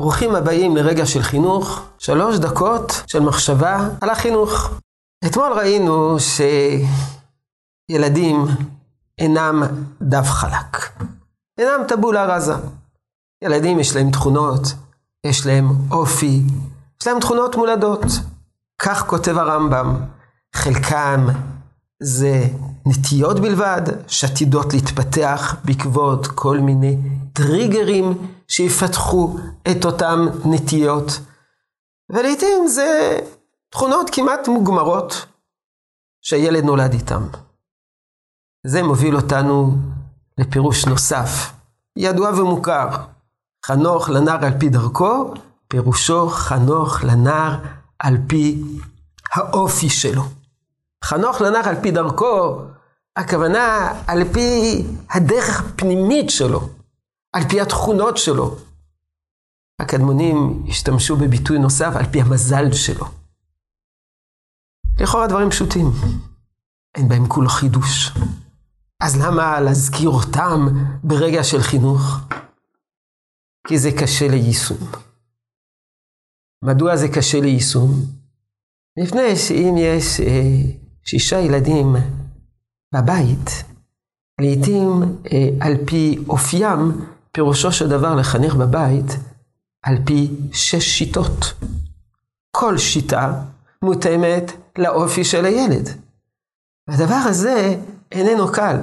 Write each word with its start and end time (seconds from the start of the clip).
ברוכים 0.00 0.34
הבאים 0.34 0.76
לרגע 0.76 1.06
של 1.06 1.22
חינוך, 1.22 1.82
שלוש 1.98 2.36
דקות 2.38 3.02
של 3.06 3.20
מחשבה 3.20 3.88
על 4.00 4.10
החינוך. 4.10 4.70
אתמול 5.26 5.52
ראינו 5.52 6.16
שילדים 7.90 8.44
אינם 9.18 9.62
דף 10.02 10.26
חלק, 10.26 10.90
אינם 11.58 11.80
טבולה 11.88 12.24
רזה. 12.24 12.54
ילדים 13.44 13.78
יש 13.78 13.96
להם 13.96 14.10
תכונות, 14.10 14.62
יש 15.26 15.46
להם 15.46 15.68
אופי, 15.90 16.42
יש 17.00 17.06
להם 17.06 17.20
תכונות 17.20 17.56
מולדות. 17.56 18.04
כך 18.82 19.06
כותב 19.06 19.38
הרמב"ם, 19.38 19.96
חלקם 20.54 21.26
זה 22.02 22.48
נטיות 22.86 23.40
בלבד, 23.40 23.82
שעתידות 24.06 24.74
להתפתח 24.74 25.56
בעקבות 25.64 26.26
כל 26.26 26.58
מיני 26.58 26.96
טריגרים 27.36 28.18
שיפתחו 28.48 29.36
את 29.70 29.84
אותם 29.84 30.26
נטיות. 30.44 31.20
ולעיתים 32.10 32.66
זה 32.66 33.18
תכונות 33.70 34.10
כמעט 34.12 34.48
מוגמרות 34.48 35.26
שהילד 36.22 36.64
נולד 36.64 36.92
איתם. 36.92 37.22
זה 38.66 38.82
מוביל 38.82 39.16
אותנו 39.16 39.74
לפירוש 40.38 40.86
נוסף, 40.86 41.52
ידוע 41.96 42.30
ומוכר. 42.30 42.88
חנוך 43.66 44.08
לנער 44.08 44.44
על 44.44 44.58
פי 44.58 44.68
דרכו, 44.68 45.34
פירושו 45.68 46.28
חנוך 46.28 47.04
לנער 47.04 47.58
על 47.98 48.16
פי 48.26 48.62
האופי 49.34 49.88
שלו. 49.88 50.22
חנוך 51.04 51.40
לנער 51.40 51.68
על 51.68 51.76
פי 51.82 51.90
דרכו, 51.90 52.60
הכוונה 53.16 53.92
על 54.06 54.24
פי 54.32 54.82
הדרך 55.10 55.60
הפנימית 55.60 56.30
שלו, 56.30 56.75
על 57.36 57.42
פי 57.48 57.60
התכונות 57.60 58.16
שלו. 58.16 58.56
הקדמונים 59.80 60.64
השתמשו 60.68 61.16
בביטוי 61.16 61.58
נוסף 61.58 61.92
על 61.96 62.04
פי 62.12 62.20
המזל 62.20 62.72
שלו. 62.72 63.06
לכאורה 65.00 65.26
דברים 65.26 65.50
פשוטים, 65.50 65.86
אין 66.96 67.08
בהם 67.08 67.28
כולו 67.28 67.48
חידוש. 67.48 68.12
אז 69.02 69.16
למה 69.16 69.60
להזכיר 69.60 70.08
אותם 70.08 70.66
ברגע 71.04 71.44
של 71.44 71.60
חינוך? 71.60 72.02
כי 73.68 73.78
זה 73.78 73.90
קשה 74.00 74.28
ליישום. 74.28 74.78
מדוע 76.64 76.96
זה 76.96 77.08
קשה 77.08 77.40
ליישום? 77.40 77.90
מפני 78.98 79.36
שאם 79.36 79.74
יש 79.78 80.20
אה, 80.20 80.72
שישה 81.04 81.40
ילדים 81.40 81.96
בבית, 82.94 83.50
לעתים 84.40 85.02
אה, 85.32 85.48
על 85.60 85.74
פי 85.86 86.18
אופיים, 86.28 87.15
פירושו 87.36 87.72
של 87.72 87.88
דבר 87.88 88.14
לחנך 88.14 88.54
בבית 88.54 89.16
על 89.82 89.96
פי 90.04 90.30
שש 90.52 90.98
שיטות. 90.98 91.54
כל 92.50 92.78
שיטה 92.78 93.32
מותאמת 93.82 94.52
לאופי 94.78 95.24
של 95.24 95.44
הילד. 95.44 95.88
והדבר 96.88 97.20
הזה 97.24 97.76
איננו 98.12 98.52
קל. 98.52 98.76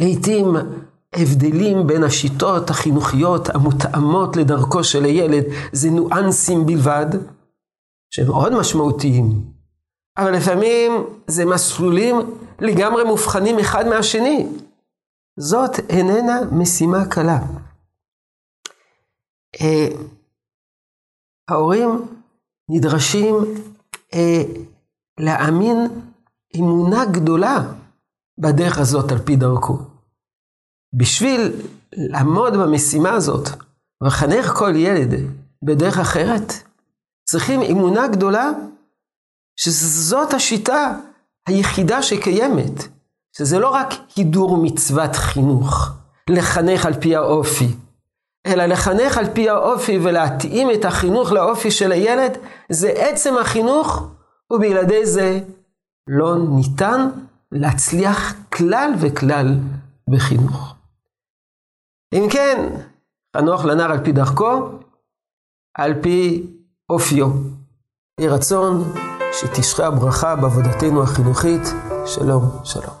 לעתים 0.00 0.56
הבדלים 1.12 1.86
בין 1.86 2.04
השיטות 2.04 2.70
החינוכיות 2.70 3.48
המותאמות 3.48 4.36
לדרכו 4.36 4.84
של 4.84 5.04
הילד 5.04 5.44
זה 5.72 5.90
ניואנסים 5.90 6.66
בלבד, 6.66 7.06
שהם 8.10 8.26
מאוד 8.26 8.52
משמעותיים, 8.52 9.44
אבל 10.18 10.36
לפעמים 10.36 10.92
זה 11.26 11.44
מסלולים 11.44 12.16
לגמרי 12.60 13.04
מובחנים 13.04 13.58
אחד 13.58 13.88
מהשני. 13.88 14.46
זאת 15.38 15.78
איננה 15.90 16.40
משימה 16.52 17.08
קלה. 17.10 17.38
אה, 19.60 19.88
ההורים 21.48 21.90
נדרשים 22.70 23.34
אה, 24.14 24.42
להאמין 25.20 25.76
אמונה 26.56 27.04
גדולה 27.12 27.56
בדרך 28.38 28.78
הזאת 28.78 29.12
על 29.12 29.18
פי 29.18 29.36
דרכו. 29.36 29.78
בשביל 30.98 31.40
לעמוד 31.92 32.52
במשימה 32.52 33.10
הזאת 33.10 33.48
ולחנך 34.02 34.46
כל 34.58 34.72
ילד 34.76 35.10
בדרך 35.62 35.98
אחרת, 35.98 36.52
צריכים 37.28 37.60
אמונה 37.62 38.08
גדולה 38.08 38.50
שזאת 39.56 40.34
השיטה 40.34 41.00
היחידה 41.48 42.02
שקיימת, 42.02 42.95
שזה 43.38 43.58
לא 43.58 43.68
רק 43.68 43.88
הידור 44.16 44.56
מצוות 44.62 45.16
חינוך, 45.16 45.90
לחנך 46.30 46.86
על 46.86 46.94
פי 47.00 47.16
האופי, 47.16 47.68
אלא 48.46 48.66
לחנך 48.66 49.18
על 49.18 49.34
פי 49.34 49.50
האופי 49.50 49.98
ולהתאים 50.02 50.68
את 50.70 50.84
החינוך 50.84 51.32
לאופי 51.32 51.70
של 51.70 51.92
הילד, 51.92 52.38
זה 52.68 52.92
עצם 52.96 53.34
החינוך, 53.40 54.08
ובלעדי 54.52 55.06
זה 55.06 55.40
לא 56.08 56.34
ניתן 56.38 57.08
להצליח 57.52 58.34
כלל 58.52 58.90
וכלל 59.00 59.54
בחינוך. 60.10 60.74
אם 62.14 62.26
כן, 62.30 62.76
חנוך 63.36 63.64
לנער 63.64 63.92
על 63.92 64.04
פי 64.04 64.12
דרכו, 64.12 64.68
על 65.78 65.94
פי 66.02 66.46
אופיו. 66.90 67.26
יהי 68.20 68.28
רצון 68.28 68.84
שתשרה 69.32 69.86
הברכה 69.86 70.36
בעבודתנו 70.36 71.02
החינוכית. 71.02 71.62
שלום, 72.06 72.42
שלום. 72.64 72.96